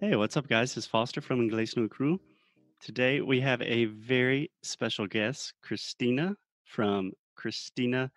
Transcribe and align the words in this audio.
Hey, 0.00 0.16
what's 0.16 0.38
up, 0.38 0.48
guys? 0.48 0.74
It's 0.78 0.86
Foster 0.86 1.20
from 1.20 1.46
Inglés 1.46 1.76
no 1.76 1.86
Cru. 1.86 2.18
Today 2.80 3.20
we 3.20 3.38
have 3.42 3.60
a 3.60 3.84
very 3.84 4.50
special 4.62 5.06
guest, 5.06 5.52
Christina 5.62 6.34
from 6.64 7.12
Christina. 7.36 8.10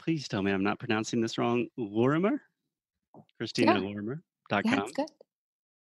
Please 0.00 0.26
tell 0.26 0.42
me 0.42 0.50
I'm 0.50 0.64
not 0.64 0.80
pronouncing 0.80 1.20
this 1.20 1.38
wrong. 1.38 1.68
Lorimer? 1.76 2.42
Yeah, 3.14 3.20
yeah, 3.36 3.40
it's 3.40 3.52
ChristinaLorimer.com. 3.52 4.90
good. 4.96 5.06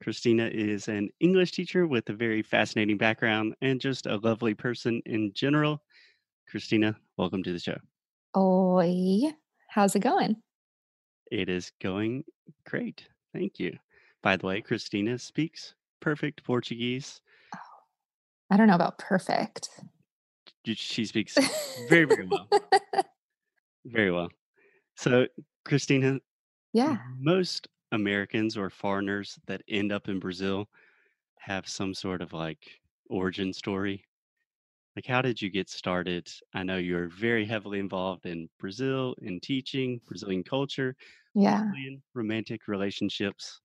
Christina 0.03 0.47
is 0.51 0.89
an 0.89 1.11
English 1.21 1.53
teacher 1.53 1.87
with 1.87 2.09
a 2.09 2.15
very 2.15 2.41
fascinating 2.41 2.97
background 2.97 3.55
and 3.61 3.79
just 3.79 4.07
a 4.07 4.17
lovely 4.17 4.55
person 4.55 5.03
in 5.05 5.35
general. 5.35 5.83
Christina, 6.49 6.97
welcome 7.19 7.43
to 7.43 7.53
the 7.53 7.59
show. 7.59 7.77
Oi, 8.39 9.31
how's 9.69 9.95
it 9.95 10.01
going? 10.01 10.37
It 11.31 11.51
is 11.51 11.73
going 11.79 12.25
great. 12.65 13.07
Thank 13.35 13.59
you. 13.59 13.77
By 14.23 14.37
the 14.39 14.47
way, 14.47 14.63
Christina 14.63 15.19
speaks 15.19 15.75
perfect 16.01 16.43
Portuguese. 16.43 17.21
Oh, 17.55 17.59
I 18.51 18.57
don't 18.59 18.69
know 18.69 18.75
about 18.77 18.99
perfect. 18.99 19.71
She 20.65 21.05
speaks 21.05 21.43
very, 21.77 22.07
very 22.07 22.27
well. 22.27 22.49
Very 23.85 24.11
well. 24.11 24.31
So, 24.97 25.29
Christina, 25.65 26.21
Yeah. 26.73 26.97
most 27.19 27.69
Americans 27.93 28.57
or 28.57 28.71
foreigners 28.71 29.39
that 29.47 29.63
end 29.69 29.93
up 29.93 30.09
in 30.09 30.21
Brazil 30.21 30.71
have 31.39 31.69
some 31.69 31.95
sort 31.95 32.23
of 32.23 32.33
like 32.33 32.81
origin 33.11 33.53
story. 33.53 34.05
Like, 34.97 35.07
how 35.07 35.23
did 35.23 35.43
you 35.43 35.51
get 35.51 35.71
started? 35.71 36.31
I 36.55 36.63
know 36.65 36.79
you're 36.79 37.09
very 37.09 37.47
heavily 37.47 37.81
involved 37.81 38.27
in 38.27 38.51
Brazil, 38.59 39.15
in 39.23 39.41
teaching, 39.41 40.01
Brazilian 40.07 40.45
culture, 40.45 40.97
Yeah. 41.35 41.65
Brazilian 41.71 42.03
romantic 42.15 42.69
relationships. 42.69 43.61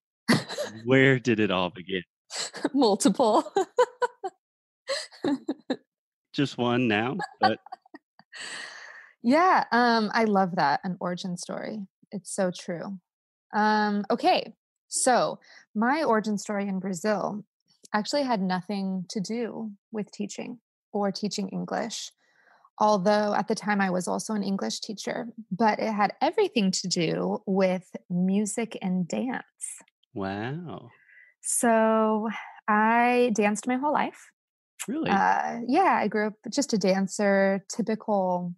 Where 0.84 1.18
did 1.18 1.40
it 1.40 1.50
all 1.50 1.70
begin? 1.70 2.02
Multiple. 2.74 3.44
Just 6.34 6.58
one 6.58 6.88
now, 6.88 7.16
but 7.40 7.58
Yeah, 9.22 9.64
um, 9.72 10.10
I 10.14 10.24
love 10.24 10.54
that, 10.56 10.80
an 10.84 10.96
origin 11.00 11.36
story. 11.36 11.80
It's 12.12 12.32
so 12.32 12.52
true. 12.56 13.00
Um, 13.52 14.04
okay, 14.10 14.54
so 14.88 15.40
my 15.74 16.04
origin 16.04 16.38
story 16.38 16.68
in 16.68 16.78
Brazil 16.78 17.44
actually 17.92 18.22
had 18.22 18.40
nothing 18.40 19.04
to 19.08 19.20
do 19.20 19.72
with 19.90 20.12
teaching 20.12 20.60
or 20.92 21.10
teaching 21.10 21.48
English, 21.48 22.12
although 22.78 23.34
at 23.34 23.48
the 23.48 23.54
time 23.54 23.80
I 23.80 23.90
was 23.90 24.06
also 24.06 24.34
an 24.34 24.42
English 24.42 24.80
teacher, 24.80 25.26
but 25.50 25.78
it 25.80 25.92
had 25.92 26.12
everything 26.20 26.70
to 26.70 26.86
do 26.88 27.42
with 27.46 27.96
music 28.08 28.78
and 28.80 29.08
dance. 29.08 29.82
Wow. 30.16 30.90
So 31.42 32.28
I 32.66 33.30
danced 33.34 33.66
my 33.66 33.76
whole 33.76 33.92
life. 33.92 34.30
Really? 34.88 35.10
Uh, 35.10 35.60
yeah, 35.66 35.98
I 36.00 36.08
grew 36.08 36.28
up 36.28 36.34
just 36.52 36.72
a 36.72 36.78
dancer, 36.78 37.64
typical 37.68 38.54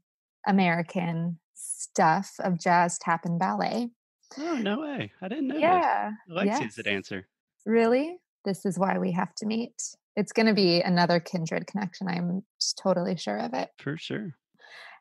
American 0.46 1.38
stuff 1.54 2.34
of 2.40 2.58
jazz, 2.58 2.98
tap, 2.98 3.24
and 3.24 3.38
ballet. 3.38 3.90
Oh, 4.38 4.56
no 4.56 4.80
way. 4.80 5.12
I 5.22 5.28
didn't 5.28 5.48
know. 5.48 5.56
Yeah, 5.56 6.12
Alexia's 6.30 6.74
the 6.74 6.82
yes. 6.84 6.92
dancer. 6.92 7.26
Really? 7.64 8.18
This 8.44 8.64
is 8.64 8.78
why 8.78 8.98
we 8.98 9.12
have 9.12 9.34
to 9.36 9.46
meet. 9.46 9.82
It's 10.16 10.32
going 10.32 10.46
to 10.46 10.54
be 10.54 10.80
another 10.80 11.20
kindred 11.20 11.66
connection. 11.66 12.08
I'm 12.08 12.42
totally 12.80 13.16
sure 13.16 13.38
of 13.38 13.54
it. 13.54 13.70
For 13.78 13.96
sure. 13.96 14.34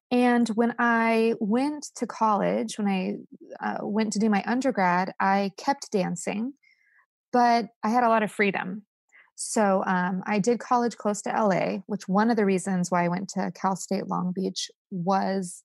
And 0.09 0.47
when 0.49 0.73
I 0.79 1.33
went 1.39 1.87
to 1.97 2.07
college, 2.07 2.77
when 2.77 2.87
I 2.87 3.15
uh, 3.65 3.79
went 3.85 4.13
to 4.13 4.19
do 4.19 4.29
my 4.29 4.43
undergrad, 4.45 5.13
I 5.19 5.51
kept 5.57 5.91
dancing, 5.91 6.53
but 7.33 7.67
I 7.83 7.89
had 7.89 8.03
a 8.03 8.09
lot 8.09 8.23
of 8.23 8.31
freedom. 8.31 8.83
So 9.35 9.83
um, 9.85 10.23
I 10.25 10.39
did 10.39 10.59
college 10.59 10.97
close 10.97 11.21
to 11.23 11.29
LA, 11.29 11.79
which 11.87 12.07
one 12.07 12.31
of 12.31 12.37
the 12.37 12.45
reasons 12.45 12.89
why 12.89 13.05
I 13.05 13.09
went 13.09 13.29
to 13.29 13.51
Cal 13.53 13.75
State 13.75 14.07
Long 14.07 14.31
Beach 14.33 14.71
was 14.89 15.63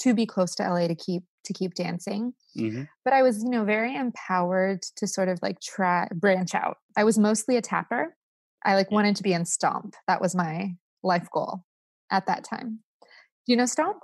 to 0.00 0.14
be 0.14 0.26
close 0.26 0.54
to 0.56 0.64
LA 0.64 0.88
to 0.88 0.94
keep 0.94 1.22
to 1.44 1.52
keep 1.52 1.74
dancing. 1.74 2.34
hmm 2.56 2.82
But 3.04 3.14
I 3.14 3.22
was, 3.22 3.42
you 3.42 3.50
know, 3.50 3.64
very 3.64 3.94
empowered 3.94 4.82
to 4.96 5.06
sort 5.06 5.28
of 5.28 5.38
like 5.42 5.60
try 5.60 6.08
branch 6.12 6.54
out. 6.54 6.78
I 6.96 7.04
was 7.04 7.18
mostly 7.18 7.56
a 7.56 7.62
tapper. 7.62 8.16
I 8.64 8.74
like 8.74 8.90
wanted 8.90 9.16
to 9.16 9.22
be 9.22 9.32
in 9.32 9.44
Stomp. 9.44 9.94
That 10.08 10.20
was 10.20 10.34
my 10.34 10.74
life 11.04 11.28
goal 11.32 11.64
at 12.10 12.26
that 12.26 12.44
time. 12.44 12.80
Do 13.46 13.52
you 13.52 13.56
know 13.56 13.66
Stomp? 13.66 14.02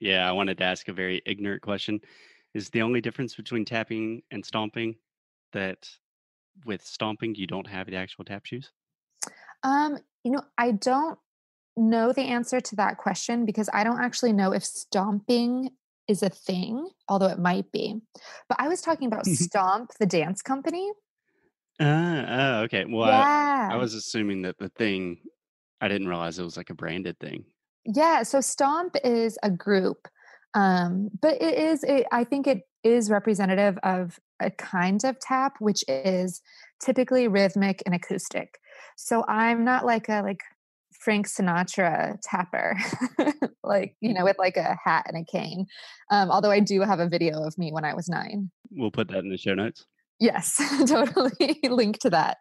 Yeah, 0.00 0.28
I 0.28 0.32
wanted 0.32 0.58
to 0.58 0.64
ask 0.64 0.88
a 0.88 0.92
very 0.92 1.22
ignorant 1.24 1.62
question. 1.62 2.00
Is 2.52 2.68
the 2.70 2.82
only 2.82 3.00
difference 3.00 3.36
between 3.36 3.64
tapping 3.64 4.22
and 4.32 4.44
stomping 4.44 4.96
that 5.52 5.88
with 6.64 6.84
stomping 6.84 7.34
you 7.36 7.46
don't 7.46 7.66
have 7.66 7.86
the 7.86 7.96
actual 7.96 8.24
tap 8.24 8.44
shoes? 8.44 8.72
Um, 9.62 9.98
you 10.24 10.32
know, 10.32 10.42
I 10.58 10.72
don't 10.72 11.18
know 11.76 12.12
the 12.12 12.22
answer 12.22 12.60
to 12.60 12.76
that 12.76 12.98
question 12.98 13.46
because 13.46 13.70
I 13.72 13.84
don't 13.84 14.00
actually 14.00 14.32
know 14.32 14.52
if 14.52 14.64
stomping 14.64 15.70
is 16.08 16.24
a 16.24 16.28
thing, 16.30 16.88
although 17.08 17.28
it 17.28 17.38
might 17.38 17.70
be. 17.70 18.00
But 18.48 18.60
I 18.60 18.66
was 18.66 18.80
talking 18.80 19.06
about 19.06 19.26
Stomp, 19.26 19.92
the 20.00 20.06
dance 20.06 20.42
company. 20.42 20.90
Ah, 21.78 22.24
oh, 22.28 22.62
okay. 22.62 22.84
Well, 22.84 23.08
I, 23.08 23.68
I 23.72 23.76
was 23.76 23.94
assuming 23.94 24.42
that 24.42 24.58
the 24.58 24.70
thing, 24.70 25.18
I 25.80 25.86
didn't 25.86 26.08
realize 26.08 26.38
it 26.38 26.42
was 26.42 26.56
like 26.56 26.70
a 26.70 26.74
branded 26.74 27.18
thing. 27.20 27.44
Yeah, 27.84 28.22
so 28.22 28.40
Stomp 28.40 28.96
is 29.04 29.38
a 29.42 29.50
group, 29.50 30.08
um, 30.54 31.10
but 31.20 31.40
it 31.40 31.58
is 31.58 31.84
it, 31.84 32.06
I 32.12 32.24
think 32.24 32.46
it 32.46 32.62
is 32.84 33.10
representative 33.10 33.78
of 33.82 34.18
a 34.40 34.50
kind 34.50 35.04
of 35.04 35.18
tap, 35.20 35.54
which 35.60 35.84
is 35.88 36.40
typically 36.80 37.28
rhythmic 37.28 37.82
and 37.86 37.94
acoustic. 37.94 38.58
So 38.96 39.24
I'm 39.28 39.64
not 39.64 39.84
like 39.84 40.08
a 40.08 40.22
like 40.22 40.40
Frank 41.00 41.26
Sinatra 41.26 42.18
tapper, 42.22 42.76
like 43.64 43.96
you 44.00 44.12
know, 44.12 44.24
with 44.24 44.38
like 44.38 44.56
a 44.56 44.76
hat 44.82 45.06
and 45.08 45.16
a 45.16 45.24
cane. 45.30 45.66
Um, 46.10 46.30
although 46.30 46.50
I 46.50 46.60
do 46.60 46.82
have 46.82 47.00
a 47.00 47.08
video 47.08 47.42
of 47.42 47.56
me 47.56 47.72
when 47.72 47.84
I 47.84 47.94
was 47.94 48.08
nine. 48.08 48.50
We'll 48.70 48.90
put 48.90 49.08
that 49.08 49.20
in 49.20 49.30
the 49.30 49.38
show 49.38 49.54
notes. 49.54 49.86
Yes, 50.20 50.60
totally. 50.86 51.58
Link 51.68 51.98
to 52.00 52.10
that. 52.10 52.36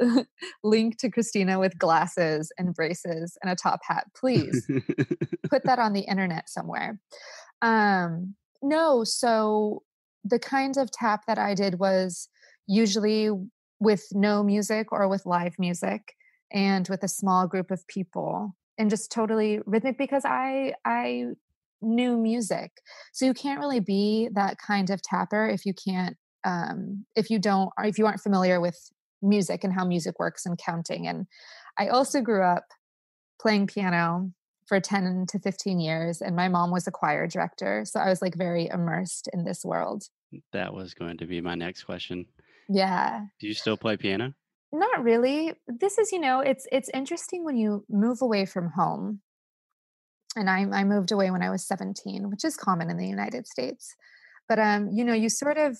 Link 0.64 0.98
to 0.98 1.10
Christina 1.10 1.58
with 1.58 1.78
glasses 1.78 2.52
and 2.58 2.74
braces 2.74 3.36
and 3.42 3.50
a 3.50 3.56
top 3.56 3.80
hat, 3.86 4.06
please 4.16 4.68
put 5.50 5.64
that 5.64 5.78
on 5.78 5.92
the 5.92 6.00
internet 6.08 6.48
somewhere. 6.48 7.00
Um, 7.62 8.34
no, 8.62 9.04
so 9.04 9.82
the 10.24 10.38
kinds 10.38 10.78
of 10.78 10.90
tap 10.90 11.24
that 11.26 11.38
I 11.38 11.54
did 11.54 11.78
was 11.78 12.28
usually 12.66 13.30
with 13.80 14.06
no 14.12 14.42
music 14.42 14.92
or 14.92 15.08
with 15.08 15.24
live 15.24 15.54
music 15.58 16.14
and 16.52 16.88
with 16.88 17.02
a 17.02 17.08
small 17.08 17.46
group 17.46 17.70
of 17.70 17.86
people 17.86 18.56
and 18.78 18.90
just 18.90 19.10
totally 19.10 19.60
rhythmic 19.66 19.98
because 19.98 20.24
I 20.24 20.74
I 20.84 21.26
knew 21.80 22.16
music. 22.16 22.72
So 23.12 23.24
you 23.24 23.34
can't 23.34 23.60
really 23.60 23.80
be 23.80 24.28
that 24.34 24.56
kind 24.58 24.90
of 24.90 25.02
tapper 25.02 25.48
if 25.48 25.64
you 25.64 25.74
can't 25.74 26.16
um 26.44 27.04
if 27.16 27.30
you 27.30 27.38
don't 27.38 27.70
or 27.76 27.84
if 27.84 27.98
you 27.98 28.06
aren't 28.06 28.20
familiar 28.20 28.60
with 28.60 28.78
music 29.22 29.64
and 29.64 29.72
how 29.72 29.84
music 29.84 30.18
works 30.18 30.46
and 30.46 30.58
counting. 30.58 31.06
And 31.06 31.26
I 31.78 31.88
also 31.88 32.20
grew 32.20 32.42
up 32.42 32.64
playing 33.40 33.66
piano 33.68 34.32
for 34.66 34.80
10 34.80 35.24
to 35.30 35.38
15 35.38 35.80
years 35.80 36.20
and 36.20 36.36
my 36.36 36.48
mom 36.48 36.70
was 36.70 36.86
a 36.86 36.90
choir 36.90 37.26
director 37.26 37.84
so 37.86 37.98
i 37.98 38.08
was 38.10 38.20
like 38.20 38.34
very 38.34 38.66
immersed 38.66 39.26
in 39.32 39.44
this 39.44 39.64
world 39.64 40.04
That 40.52 40.74
was 40.74 40.92
going 40.92 41.16
to 41.18 41.26
be 41.26 41.40
my 41.40 41.54
next 41.54 41.84
question. 41.84 42.26
yeah 42.68 43.24
Do 43.40 43.46
you 43.46 43.54
still 43.54 43.78
play 43.78 43.96
piano? 43.96 44.34
not 44.70 45.02
really 45.02 45.54
this 45.66 45.96
is 45.96 46.12
you 46.12 46.20
know 46.20 46.40
it's 46.40 46.66
it's 46.70 46.90
interesting 46.92 47.44
when 47.44 47.56
you 47.56 47.82
move 47.88 48.20
away 48.20 48.44
from 48.44 48.68
home 48.76 49.20
and 50.36 50.50
i 50.50 50.66
i 50.72 50.84
moved 50.84 51.12
away 51.12 51.30
when 51.30 51.42
i 51.42 51.48
was 51.48 51.66
17 51.66 52.28
which 52.28 52.44
is 52.44 52.54
common 52.56 52.90
in 52.90 52.98
the 52.98 53.06
united 53.08 53.46
states 53.46 53.94
but 54.50 54.58
um 54.58 54.90
you 54.92 55.02
know 55.02 55.14
you 55.14 55.30
sort 55.30 55.56
of 55.56 55.78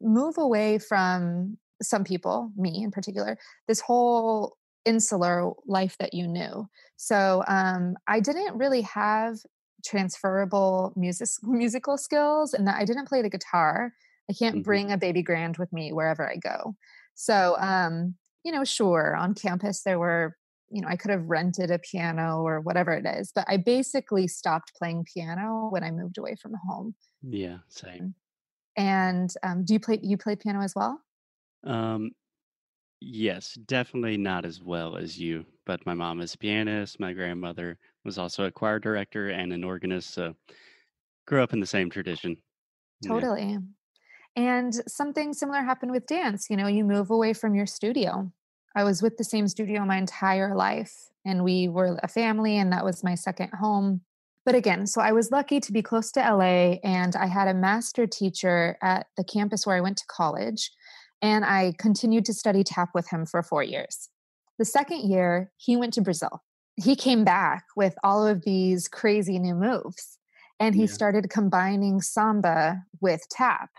move 0.00 0.38
away 0.38 0.78
from 0.78 1.58
some 1.82 2.04
people 2.04 2.52
me 2.56 2.82
in 2.82 2.90
particular 2.90 3.38
this 3.68 3.80
whole 3.80 4.56
insular 4.84 5.52
life 5.66 5.96
that 5.98 6.14
you 6.14 6.26
knew. 6.26 6.68
So 6.96 7.42
um 7.48 7.96
i 8.06 8.20
didn't 8.20 8.56
really 8.58 8.82
have 8.82 9.38
transferable 9.84 10.92
music 10.96 11.28
musical 11.42 11.96
skills 11.98 12.54
and 12.54 12.66
that 12.68 12.76
i 12.76 12.84
didn't 12.84 13.08
play 13.08 13.22
the 13.22 13.30
guitar. 13.30 13.92
I 14.30 14.34
can't 14.34 14.56
hmm 14.56 14.62
bring 14.62 14.90
a 14.92 14.96
baby 14.98 15.22
grand 15.22 15.56
with 15.58 15.72
me 15.72 15.92
wherever 15.92 16.28
i 16.30 16.36
go. 16.36 16.76
So 17.14 17.56
um 17.58 18.14
you 18.44 18.52
know 18.52 18.64
sure 18.64 19.14
on 19.16 19.34
campus 19.34 19.82
there 19.82 19.98
were 19.98 20.36
you 20.70 20.80
know 20.82 20.88
i 20.88 20.96
could 20.96 21.10
have 21.10 21.24
rented 21.26 21.70
a 21.70 21.78
piano 21.78 22.40
or 22.42 22.60
whatever 22.60 22.92
it 22.92 23.06
is 23.06 23.30
but 23.34 23.44
i 23.48 23.56
basically 23.56 24.26
stopped 24.26 24.72
playing 24.76 25.04
piano 25.12 25.68
when 25.70 25.84
i 25.84 25.90
moved 25.90 26.18
away 26.18 26.34
from 26.40 26.54
home. 26.68 26.94
Yeah, 27.22 27.58
same. 27.68 28.14
and 28.76 29.32
um, 29.42 29.64
do 29.64 29.74
you 29.74 29.80
play 29.80 29.98
you 30.02 30.16
play 30.16 30.36
piano 30.36 30.60
as 30.60 30.74
well 30.74 31.00
Um, 31.64 32.10
yes, 33.00 33.54
definitely 33.66 34.16
not 34.16 34.44
as 34.44 34.62
well 34.62 34.96
as 34.96 35.18
you, 35.18 35.44
but 35.66 35.84
my 35.86 35.94
mom 35.94 36.20
is 36.20 36.34
a 36.34 36.38
pianist. 36.38 37.00
My 37.00 37.12
grandmother 37.12 37.78
was 38.04 38.18
also 38.18 38.44
a 38.44 38.50
choir 38.50 38.78
director 38.78 39.28
and 39.28 39.52
an 39.52 39.64
organist, 39.64 40.10
so 40.14 40.34
grew 41.26 41.42
up 41.42 41.52
in 41.52 41.60
the 41.60 41.66
same 41.66 41.90
tradition. 41.90 42.36
Yeah. 43.00 43.10
totally 43.10 43.58
And 44.36 44.74
something 44.86 45.32
similar 45.32 45.62
happened 45.62 45.92
with 45.92 46.06
dance. 46.06 46.48
You 46.48 46.56
know, 46.56 46.68
you 46.68 46.84
move 46.84 47.10
away 47.10 47.32
from 47.32 47.54
your 47.54 47.66
studio. 47.66 48.32
I 48.74 48.84
was 48.84 49.02
with 49.02 49.18
the 49.18 49.24
same 49.24 49.48
studio 49.48 49.84
my 49.84 49.98
entire 49.98 50.54
life, 50.54 51.10
and 51.24 51.44
we 51.44 51.68
were 51.68 51.98
a 52.02 52.08
family, 52.08 52.56
and 52.56 52.72
that 52.72 52.84
was 52.84 53.04
my 53.04 53.14
second 53.14 53.50
home. 53.50 54.00
But 54.44 54.54
again, 54.54 54.86
so 54.86 55.00
I 55.00 55.12
was 55.12 55.30
lucky 55.30 55.60
to 55.60 55.72
be 55.72 55.82
close 55.82 56.10
to 56.12 56.20
LA, 56.20 56.78
and 56.82 57.14
I 57.14 57.26
had 57.26 57.48
a 57.48 57.54
master 57.54 58.06
teacher 58.06 58.76
at 58.82 59.06
the 59.16 59.24
campus 59.24 59.66
where 59.66 59.76
I 59.76 59.80
went 59.80 59.98
to 59.98 60.06
college, 60.06 60.70
and 61.22 61.44
I 61.44 61.72
continued 61.78 62.26
to 62.26 62.34
study 62.34 62.64
tap 62.64 62.90
with 62.94 63.08
him 63.08 63.24
for 63.24 63.42
four 63.42 63.62
years. 63.62 64.10
The 64.58 64.64
second 64.66 65.08
year, 65.08 65.50
he 65.56 65.76
went 65.76 65.94
to 65.94 66.02
Brazil. 66.02 66.42
He 66.76 66.96
came 66.96 67.24
back 67.24 67.64
with 67.76 67.94
all 68.04 68.26
of 68.26 68.42
these 68.44 68.88
crazy 68.88 69.38
new 69.38 69.54
moves, 69.54 70.18
and 70.60 70.74
he 70.74 70.82
Yeah. 70.82 70.88
started 70.88 71.30
combining 71.30 72.00
samba 72.02 72.84
with 73.00 73.28
tap 73.30 73.70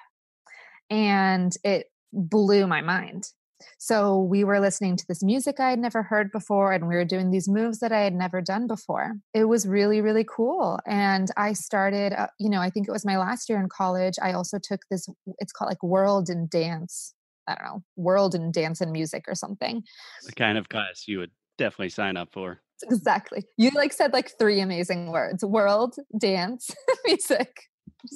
and 0.89 1.53
it 1.63 1.87
blew 2.11 2.67
my 2.67 2.81
mind. 2.81 3.29
So 3.77 4.19
we 4.19 4.43
were 4.43 4.59
listening 4.59 4.97
to 4.97 5.05
this 5.07 5.23
music 5.23 5.59
I 5.59 5.69
had 5.69 5.79
never 5.79 6.03
heard 6.03 6.31
before, 6.31 6.73
and 6.73 6.87
we 6.87 6.95
were 6.95 7.05
doing 7.05 7.31
these 7.31 7.47
moves 7.47 7.79
that 7.79 7.93
I 7.93 8.01
had 8.01 8.13
never 8.13 8.41
done 8.41 8.67
before. 8.67 9.13
It 9.33 9.45
was 9.45 9.65
really, 9.65 10.01
really 10.01 10.25
cool. 10.29 10.79
And 10.85 11.29
I 11.37 11.53
started, 11.53 12.13
uh, 12.13 12.27
you 12.39 12.49
know, 12.49 12.59
I 12.59 12.69
think 12.69 12.87
it 12.87 12.91
was 12.91 13.05
my 13.05 13.17
last 13.17 13.49
year 13.49 13.59
in 13.59 13.69
college. 13.69 14.15
I 14.21 14.33
also 14.33 14.59
took 14.61 14.81
this, 14.91 15.07
it's 15.39 15.53
called 15.53 15.69
like 15.69 15.81
World 15.81 16.29
and 16.29 16.49
Dance. 16.49 17.13
I 17.47 17.55
don't 17.55 17.65
know, 17.65 17.83
World 17.95 18.35
and 18.35 18.53
Dance 18.53 18.81
and 18.81 18.91
Music 18.91 19.25
or 19.27 19.35
something. 19.35 19.83
The 20.25 20.31
kind 20.33 20.57
of 20.57 20.69
class 20.69 21.03
you 21.07 21.19
would 21.19 21.31
definitely 21.57 21.89
sign 21.89 22.17
up 22.17 22.29
for. 22.31 22.61
Exactly. 22.83 23.45
You 23.57 23.71
like 23.75 23.93
said 23.93 24.13
like 24.13 24.31
three 24.37 24.59
amazing 24.59 25.11
words 25.11 25.43
world, 25.43 25.95
dance, 26.19 26.69
music. 27.05 27.69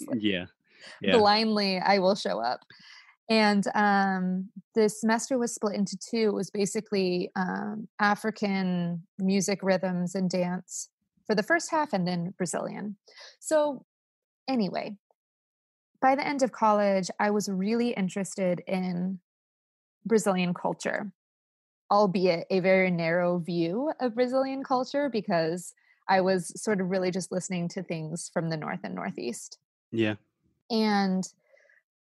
Like 0.07 0.19
Yeah. 0.21 0.45
Yeah. 1.01 1.18
blindly 1.18 1.79
I 1.79 2.00
will 2.00 2.15
show 2.15 2.41
up. 2.41 2.62
And 3.29 3.65
um, 3.75 4.50
the 4.74 4.88
semester 4.88 5.38
was 5.38 5.53
split 5.53 5.75
into 5.75 5.97
two. 5.97 6.30
It 6.30 6.33
was 6.33 6.50
basically 6.50 7.30
um, 7.35 7.88
African 8.00 9.03
music, 9.19 9.59
rhythms, 9.62 10.15
and 10.15 10.30
dance 10.30 10.89
for 11.25 11.35
the 11.35 11.44
first 11.44 11.69
half, 11.69 11.91
and 11.91 12.07
then 12.07 12.33
Brazilian. 12.38 12.95
So, 13.39 13.85
anyway, 14.47 14.95
by 16.01 16.15
the 16.15 16.25
end 16.25 16.44
of 16.44 16.51
college, 16.51 17.09
I 17.19 17.31
was 17.31 17.49
really 17.49 17.89
interested 17.89 18.61
in 18.67 19.19
Brazilian 20.05 20.53
culture, 20.53 21.11
albeit 21.91 22.45
a 22.49 22.59
very 22.59 22.91
narrow 22.91 23.39
view 23.39 23.91
of 23.99 24.15
Brazilian 24.15 24.63
culture 24.63 25.09
because 25.09 25.73
I 26.07 26.21
was 26.21 26.51
sort 26.61 26.79
of 26.79 26.89
really 26.89 27.11
just 27.11 27.31
listening 27.31 27.67
to 27.69 27.83
things 27.83 28.29
from 28.33 28.49
the 28.49 28.57
North 28.57 28.79
and 28.83 28.95
Northeast 28.95 29.57
Yeah. 29.91 30.15
and 30.69 31.23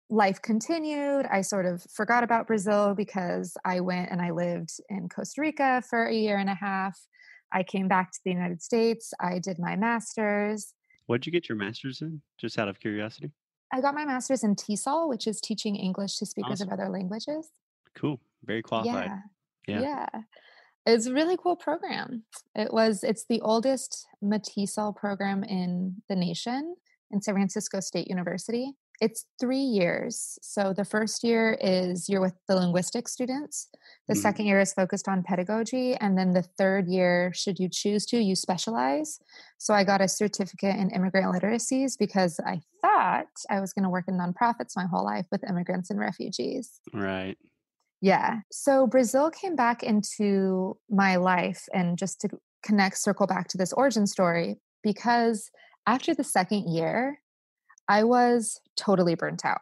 life 0.10 0.42
continued. 0.42 1.26
I 1.28 1.42
sort 1.42 1.66
of 1.66 1.84
forgot 1.84 2.24
about 2.24 2.48
Brazil 2.48 2.96
because 2.96 3.56
I 3.66 3.80
went 3.82 4.12
and 4.12 4.22
I 4.22 4.32
lived 4.32 4.72
in 4.90 5.10
Costa 5.10 5.42
Rica 5.42 5.84
for 5.88 6.06
a 6.06 6.14
year 6.14 6.38
and 6.38 6.50
a 6.50 6.56
half. 6.56 6.98
I 7.52 7.64
came 7.64 7.88
back 7.88 8.12
to 8.12 8.20
the 8.24 8.32
United 8.32 8.62
States. 8.64 9.14
I 9.20 9.38
did 9.40 9.60
my 9.60 9.76
master's. 9.76 10.74
What 11.06 11.22
did 11.22 11.28
you 11.28 11.32
get 11.32 11.50
your 11.50 11.58
master's 11.58 12.02
in? 12.02 12.22
Just 12.40 12.58
out 12.58 12.68
of 12.70 12.80
curiosity. 12.80 13.32
I 13.74 13.82
got 13.82 13.96
my 13.96 14.06
master's 14.06 14.44
in 14.44 14.56
TESOL, 14.56 15.10
which 15.10 15.26
is 15.26 15.42
teaching 15.42 15.76
English 15.76 16.18
to 16.20 16.28
speakers 16.28 16.62
Awesome. 16.62 16.68
of 16.70 16.74
other 16.74 16.90
languages. 16.90 17.50
Cool. 17.96 18.20
Very 18.46 18.62
qualified. 18.62 19.10
Yeah. 19.68 19.80
Yeah. 19.80 19.82
Yeah. 20.14 20.22
It's 20.86 21.08
a 21.08 21.14
really 21.14 21.38
cool 21.42 21.56
program. 21.56 22.24
It 22.54 22.72
was 22.72 23.04
it's 23.04 23.26
the 23.28 23.42
oldest 23.42 24.06
MATESOL 24.24 24.96
program 24.96 25.44
in 25.44 26.04
the 26.08 26.16
nation 26.16 26.76
in 27.10 27.22
San 27.22 27.34
Francisco 27.34 27.80
State 27.80 28.08
University. 28.10 28.74
It's 29.04 29.26
3 29.38 29.58
years. 29.58 30.40
So 30.42 30.72
the 30.72 30.86
first 30.86 31.26
year 31.26 31.58
is 31.60 32.08
you're 32.08 32.22
with 32.22 32.36
the 32.48 32.56
linguistic 32.56 33.10
students. 33.10 33.68
The 34.08 34.14
Mhm. 34.14 34.22
second 34.22 34.46
year 34.46 34.62
is 34.62 34.74
focused 34.74 35.10
on 35.10 35.24
pedagogy 35.24 35.96
and 35.96 36.18
then 36.18 36.32
the 36.32 36.42
third 36.42 36.88
year 36.88 37.34
should 37.34 37.60
you 37.60 37.68
choose 37.68 38.06
to 38.08 38.18
you 38.18 38.36
specialize. 38.36 39.20
So 39.58 39.74
I 39.74 39.84
got 39.84 40.00
a 40.00 40.08
certificate 40.08 40.78
in 40.78 40.90
immigrant 40.92 41.34
literacies 41.36 41.98
because 42.00 42.40
I 42.46 42.62
thought 42.82 43.28
I 43.50 43.60
was 43.60 43.74
going 43.74 43.84
to 43.84 43.90
work 43.90 44.06
in 44.08 44.16
nonprofits 44.18 44.78
my 44.78 44.86
whole 44.86 45.04
life 45.04 45.28
with 45.32 45.44
immigrants 45.44 45.90
and 45.90 46.00
refugees. 46.00 46.80
Right. 46.94 47.38
Yeah. 48.00 48.40
So 48.52 48.88
Brazil 48.88 49.30
came 49.32 49.56
back 49.58 49.84
into 49.84 50.78
my 50.90 51.18
life 51.18 51.68
and 51.74 51.98
just 51.98 52.22
to 52.22 52.30
connect, 52.64 52.98
circle 53.00 53.28
back 53.28 53.50
to 53.50 53.58
this 53.58 53.74
origin 53.74 54.08
story, 54.08 54.62
because 54.82 55.52
after 55.86 56.16
the 56.16 56.24
second 56.24 56.70
year, 56.74 57.20
I 57.88 58.04
was 58.04 58.60
totally 58.76 59.16
burnt 59.16 59.46
out 59.46 59.62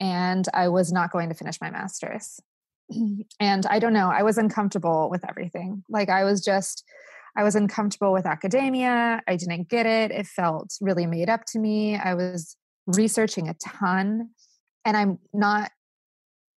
and 0.00 0.46
I 0.54 0.68
was 0.68 0.92
not 0.92 1.10
going 1.10 1.28
to 1.28 1.34
finish 1.34 1.60
my 1.60 1.70
master's. 1.70 2.40
and 3.40 3.66
I 3.66 3.78
don't 3.78 3.92
know, 3.92 4.10
I 4.10 4.22
was 4.22 4.38
uncomfortable 4.38 5.08
with 5.10 5.28
everything. 5.28 5.82
Like 5.88 6.08
I 6.08 6.24
was 6.24 6.44
just, 6.44 6.84
I 7.36 7.42
was 7.42 7.54
uncomfortable 7.54 8.12
with 8.12 8.26
academia. 8.26 9.22
I 9.26 9.36
didn't 9.36 9.68
get 9.68 9.86
it. 9.86 10.10
It 10.10 10.26
felt 10.26 10.74
really 10.80 11.06
made 11.06 11.28
up 11.28 11.44
to 11.48 11.58
me. 11.58 11.96
I 11.96 12.14
was 12.14 12.56
researching 12.86 13.48
a 13.48 13.54
ton 13.54 14.30
and 14.84 14.96
I'm 14.96 15.18
not 15.32 15.70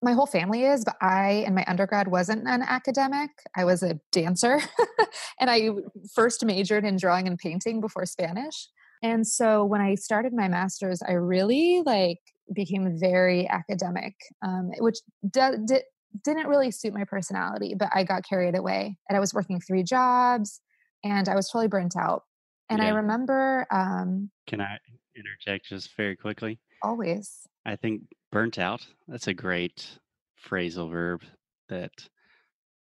my 0.02 0.14
whole 0.14 0.26
family 0.26 0.64
is, 0.64 0.86
but 0.86 0.96
I 1.02 1.44
in 1.46 1.54
my 1.54 1.66
undergrad 1.68 2.08
wasn't 2.08 2.48
an 2.48 2.62
academic. 2.62 3.32
I 3.56 3.66
was 3.66 3.84
a 3.84 4.00
dancer 4.12 4.62
and 5.40 5.50
I 5.50 5.72
first 6.14 6.46
majored 6.46 6.86
in 6.86 6.96
drawing 6.96 7.28
and 7.28 7.38
painting 7.38 7.82
before 7.82 8.06
Spanish. 8.06 8.70
And 9.02 9.26
so 9.26 9.64
when 9.64 9.82
I 9.82 9.96
started 9.96 10.34
my 10.34 10.48
master's, 10.48 11.02
I 11.02 11.14
really 11.14 11.82
like 11.86 12.20
became 12.54 12.98
very 13.00 13.48
academic, 13.48 14.16
um, 14.42 14.72
which 14.80 14.98
d- 15.30 15.40
di- 15.66 15.84
didn't 16.24 16.48
really 16.48 16.72
suit 16.72 16.94
my 16.94 17.04
personality, 17.06 17.76
but 17.78 17.90
I 17.94 18.04
got 18.04 18.24
carried 18.28 18.58
away 18.58 18.98
and 19.08 19.16
I 19.16 19.20
was 19.20 19.34
working 19.34 19.62
three 19.62 19.84
jobs 19.84 20.60
and 21.04 21.30
I 21.30 21.36
was 21.36 21.48
totally 21.50 21.68
burnt 21.68 21.96
out. 21.96 22.24
And 22.70 22.82
I 22.82 22.90
remember 22.90 23.66
um, 23.72 24.30
Can 24.48 24.62
I 24.62 24.78
interject 25.16 25.68
just 25.70 25.96
very 25.96 26.16
quickly? 26.16 26.60
always, 26.82 27.42
I 27.66 27.76
think 27.76 28.04
burnt 28.32 28.58
out, 28.60 28.86
that's 29.08 29.28
a 29.28 29.34
great 29.34 30.00
phrasal 30.46 30.90
verb 30.92 31.24
that 31.70 31.92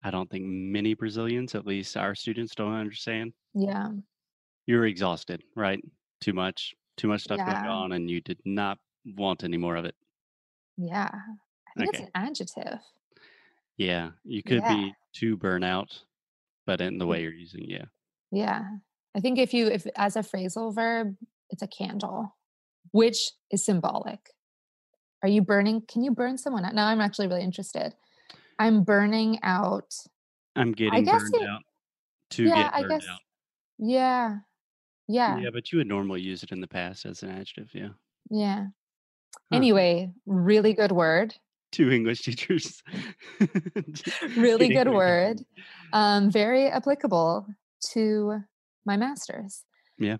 I 0.03 0.11
don't 0.11 0.29
think 0.29 0.45
many 0.45 0.93
Brazilians, 0.93 1.55
at 1.55 1.65
least 1.67 1.97
our 1.97 2.15
students, 2.15 2.55
don't 2.55 2.73
understand. 2.73 3.33
yeah, 3.53 3.89
You're 4.65 4.85
exhausted, 4.85 5.43
right? 5.55 5.79
Too 6.21 6.33
much, 6.33 6.75
too 6.97 7.07
much 7.07 7.21
stuff 7.23 7.37
going 7.39 7.49
on, 7.67 7.91
and 7.93 8.09
you 8.09 8.21
did 8.21 8.39
not 8.45 8.77
want 9.05 9.43
any 9.43 9.57
more 9.57 9.75
of 9.75 9.85
it. 9.85 9.95
yeah. 10.77 11.09
I 11.77 11.79
think 11.81 11.93
it's 11.93 11.99
an 12.03 12.09
adjective. 12.15 12.79
Yeah. 13.77 14.11
You 14.25 14.41
could 14.43 14.61
Yeah. 14.61 14.75
be 14.75 14.93
too 15.13 15.37
burnout, 15.37 16.03
but 16.65 16.81
in 16.81 16.97
the 16.97 17.05
Mm. 17.05 17.09
way 17.09 17.21
you're 17.21 17.31
using, 17.31 17.63
yeah. 17.69 17.85
Yeah. 18.31 18.77
I 19.15 19.19
think 19.21 19.37
if 19.39 19.53
you 19.53 19.67
if 19.67 19.85
as 19.95 20.15
a 20.15 20.19
phrasal 20.21 20.73
verb, 20.73 21.15
it's 21.51 21.61
a 21.61 21.67
candle, 21.67 22.35
which 22.91 23.31
is 23.51 23.63
symbolic. 23.63 24.33
Are 25.23 25.29
you 25.29 25.41
burning? 25.41 25.81
Can 25.85 26.03
you 26.03 26.11
burn 26.11 26.37
someone 26.37 26.65
out? 26.65 26.73
Now 26.75 26.87
I'm 26.87 27.01
actually 27.01 27.27
really 27.27 27.43
interested. 27.43 27.95
I'm 28.57 28.83
burning 28.83 29.39
out. 29.43 29.93
I'm 30.55 30.71
getting 30.73 31.03
guess 31.05 31.21
burned 31.21 31.35
it- 31.35 31.47
out 31.49 31.63
to 32.31 32.43
yeah, 32.43 32.55
get 32.63 32.73
I 32.73 32.81
burned 32.81 33.01
guess. 33.01 33.09
out. 33.09 33.21
Yeah. 33.77 34.39
Yeah. 35.09 35.39
Yeah, 35.39 35.49
but 35.51 35.71
you 35.71 35.79
would 35.79 35.87
normally 35.87 36.21
use 36.21 36.43
it 36.43 36.51
in 36.51 36.61
the 36.61 36.67
past 36.67 37.03
as 37.05 37.23
an 37.23 37.31
adjective, 37.31 37.71
yeah. 37.73 37.89
Yeah. 38.29 38.67
Huh. 39.51 39.57
Anyway, 39.57 40.11
really 40.27 40.73
good 40.73 40.91
word. 40.91 41.33
Two 41.71 41.89
English 41.91 42.21
teachers. 42.21 42.83
Really 44.37 44.69
good 44.69 44.89
word. 44.89 45.41
Um, 45.91 46.29
very 46.29 46.67
applicable 46.67 47.47
to 47.93 48.41
my 48.85 48.95
master's. 48.95 49.65
Yeah. 49.97 50.17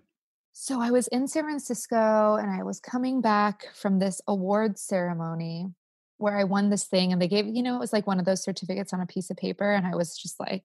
So 0.52 0.80
I 0.80 0.90
was 0.90 1.06
in 1.06 1.28
San 1.28 1.44
Francisco 1.44 2.34
and 2.34 2.50
I 2.50 2.64
was 2.64 2.80
coming 2.80 3.20
back 3.20 3.68
from 3.76 4.00
this 4.00 4.20
award 4.26 4.76
ceremony 4.80 5.68
where 6.18 6.36
I 6.36 6.42
won 6.42 6.70
this 6.70 6.86
thing 6.86 7.12
and 7.12 7.22
they 7.22 7.28
gave, 7.28 7.46
you 7.46 7.62
know, 7.62 7.76
it 7.76 7.78
was 7.78 7.92
like 7.92 8.08
one 8.08 8.18
of 8.18 8.24
those 8.24 8.42
certificates 8.42 8.92
on 8.92 9.00
a 9.00 9.06
piece 9.06 9.30
of 9.30 9.36
paper. 9.36 9.72
And 9.72 9.86
I 9.86 9.94
was 9.94 10.18
just 10.18 10.40
like, 10.40 10.64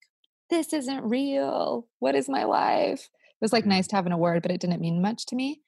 this 0.49 0.73
isn't 0.73 1.03
real. 1.03 1.87
What 1.99 2.15
is 2.15 2.27
my 2.27 2.45
life? 2.45 3.07
It 3.41 3.43
was 3.45 3.53
like 3.53 3.65
Mhm. 3.65 3.69
nice 3.69 3.87
to 3.87 3.95
have 3.95 4.05
an 4.05 4.11
award, 4.11 4.41
but 4.41 4.51
it 4.51 4.61
didn't 4.61 4.81
mean 4.81 5.01
much 5.01 5.25
to 5.27 5.35
me. 5.35 5.61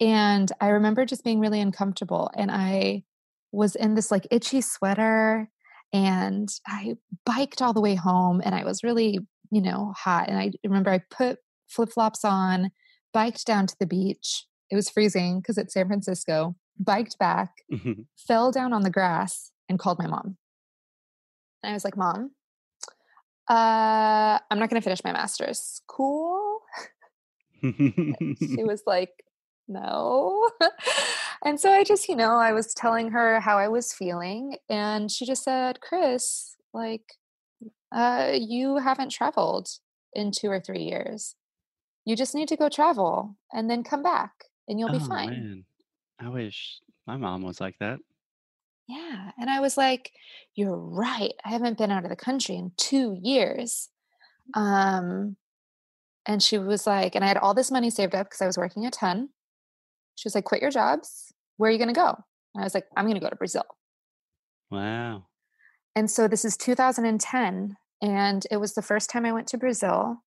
And 0.00 0.50
I 0.60 0.68
remember 0.68 1.04
just 1.04 1.24
being 1.24 1.40
really 1.40 1.60
uncomfortable. 1.60 2.30
And 2.36 2.50
I 2.50 3.04
was 3.52 3.74
in 3.74 3.94
this 3.94 4.10
like 4.10 4.26
itchy 4.30 4.60
sweater 4.60 5.50
and 5.92 6.48
I 6.66 6.96
biked 7.24 7.62
all 7.62 7.72
the 7.72 7.80
way 7.80 7.94
home 7.94 8.40
and 8.44 8.54
I 8.54 8.64
was 8.64 8.84
really, 8.84 9.18
you 9.50 9.62
know, 9.62 9.92
hot. 9.96 10.28
And 10.28 10.38
I 10.38 10.52
remember 10.64 10.90
I 10.90 10.98
put 11.10 11.38
flip 11.66 11.90
flops 11.90 12.24
on, 12.24 12.70
biked 13.12 13.46
down 13.46 13.66
to 13.66 13.76
the 13.80 13.86
beach. 13.86 14.46
It 14.70 14.76
was 14.76 14.90
freezing 14.90 15.40
because 15.40 15.56
it's 15.58 15.72
San 15.74 15.86
Francisco, 15.86 16.54
biked 16.78 17.18
back, 17.18 17.50
fell 18.16 18.52
down 18.52 18.72
on 18.72 18.82
the 18.82 18.90
grass, 18.90 19.50
and 19.68 19.78
called 19.78 19.98
my 19.98 20.06
mom. 20.06 20.36
And 21.62 21.70
I 21.70 21.72
was 21.72 21.84
like, 21.84 21.96
Mom, 21.96 22.32
uh, 23.48 24.38
I'm 24.50 24.58
not 24.58 24.68
going 24.68 24.80
to 24.80 24.84
finish 24.84 25.02
my 25.04 25.12
master's. 25.12 25.80
Cool. 25.86 26.47
She 27.62 28.64
was 28.64 28.82
like, 28.86 29.10
no. 29.66 30.50
and 31.44 31.60
so 31.60 31.70
I 31.70 31.84
just, 31.84 32.08
you 32.08 32.16
know, 32.16 32.36
I 32.36 32.52
was 32.52 32.72
telling 32.74 33.10
her 33.10 33.40
how 33.40 33.58
I 33.58 33.68
was 33.68 33.92
feeling, 33.92 34.56
and 34.68 35.10
she 35.10 35.26
just 35.26 35.44
said, 35.44 35.80
Chris, 35.80 36.56
like, 36.72 37.02
uh, 37.92 38.32
you 38.38 38.76
haven't 38.76 39.10
traveled 39.10 39.68
in 40.14 40.30
two 40.30 40.48
or 40.50 40.60
three 40.60 40.82
years. 40.82 41.34
You 42.04 42.16
just 42.16 42.34
need 42.34 42.48
to 42.48 42.56
go 42.56 42.68
travel 42.68 43.36
and 43.52 43.68
then 43.70 43.82
come 43.82 44.02
back, 44.02 44.32
and 44.66 44.78
you'll 44.80 44.90
be 44.90 44.98
Oh, 45.00 45.06
fine. 45.08 45.30
man. 45.30 45.64
I 46.20 46.28
wish 46.30 46.80
my 47.06 47.16
mom 47.16 47.42
was 47.42 47.60
like 47.60 47.76
that. 47.80 47.98
Yeah. 48.88 49.32
And 49.38 49.50
I 49.50 49.60
was 49.60 49.76
like, 49.76 50.12
You're 50.54 50.76
right. 50.76 51.34
I 51.44 51.50
haven't 51.50 51.76
been 51.78 51.90
out 51.90 52.04
of 52.04 52.10
the 52.10 52.16
country 52.16 52.56
in 52.56 52.72
two 52.78 53.18
years. 53.22 53.90
Um, 54.54 55.36
and 56.28 56.42
she 56.42 56.58
was 56.58 56.86
like, 56.86 57.14
and 57.14 57.24
I 57.24 57.28
had 57.28 57.38
all 57.38 57.54
this 57.54 57.70
money 57.70 57.88
saved 57.90 58.14
up 58.14 58.26
because 58.28 58.42
I 58.42 58.46
was 58.46 58.58
working 58.58 58.86
a 58.86 58.90
ton. 58.90 59.30
She 60.14 60.26
was 60.26 60.34
like, 60.34 60.44
Quit 60.44 60.60
your 60.62 60.70
jobs. 60.70 61.32
Where 61.56 61.68
are 61.68 61.72
you 61.72 61.78
going 61.78 61.92
to 61.92 61.94
go? 61.94 62.08
And 62.54 62.62
I 62.62 62.64
was 62.64 62.74
like, 62.74 62.86
I'm 62.96 63.06
going 63.06 63.14
to 63.14 63.20
go 63.20 63.30
to 63.30 63.36
Brazil. 63.36 63.64
Wow. 64.70 65.24
And 65.96 66.10
so 66.10 66.28
this 66.28 66.44
is 66.44 66.56
2010. 66.56 67.76
And 68.00 68.46
it 68.50 68.58
was 68.58 68.74
the 68.74 68.82
first 68.82 69.10
time 69.10 69.24
I 69.24 69.32
went 69.32 69.48
to 69.48 69.58
Brazil. 69.58 70.22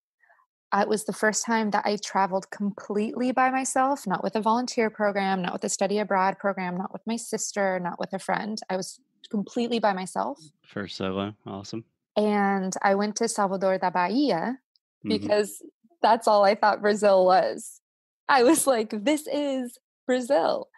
Uh, 0.73 0.79
It 0.81 0.89
was 0.89 1.05
the 1.05 1.13
first 1.13 1.45
time 1.45 1.69
that 1.71 1.85
I 1.85 1.97
traveled 1.97 2.49
completely 2.49 3.31
by 3.31 3.49
myself, 3.49 4.07
not 4.07 4.23
with 4.23 4.35
a 4.35 4.41
volunteer 4.41 4.89
program, 4.89 5.41
not 5.41 5.53
with 5.53 5.63
a 5.63 5.69
study 5.69 5.99
abroad 5.99 6.37
program, 6.39 6.77
not 6.77 6.91
with 6.91 7.01
my 7.05 7.15
sister, 7.15 7.79
not 7.79 7.99
with 7.99 8.11
a 8.13 8.19
friend. 8.19 8.59
I 8.69 8.75
was 8.75 8.99
completely 9.29 9.79
by 9.79 9.93
myself. 9.93 10.39
First 10.65 10.97
solo. 10.97 11.35
Awesome. 11.45 11.85
And 12.17 12.73
I 12.81 12.95
went 12.95 13.15
to 13.17 13.27
Salvador 13.27 13.77
da 13.77 13.91
Bahia 13.91 14.57
hmm 15.03 15.09
because 15.09 15.61
that's 16.01 16.27
all 16.27 16.43
I 16.43 16.55
thought 16.55 16.81
Brazil 16.81 17.25
was. 17.25 17.81
I 18.27 18.43
was 18.43 18.65
like, 18.67 18.93
this 19.03 19.27
is 19.27 19.77
Brazil. 20.07 20.69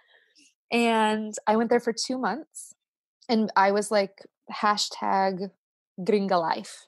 And 0.72 1.34
I 1.46 1.56
went 1.56 1.70
there 1.70 1.80
for 1.80 1.94
two 1.94 2.18
months 2.18 2.74
and 3.30 3.51
I 3.56 3.72
was 3.72 3.92
like, 3.92 4.25
hashtag 4.51 5.51
gringa 6.00 6.39
life. 6.39 6.88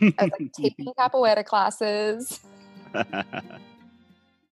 I 0.00 0.12
was 0.20 0.30
like 0.38 0.52
taking 0.56 0.92
capoeira 0.98 1.44
classes. 1.44 2.40